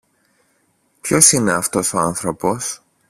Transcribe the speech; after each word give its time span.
Ποιος 1.01 1.31
είναι 1.31 1.53
αυτός 1.53 1.93
ο 1.93 1.99
άνθρωπος; 1.99 2.81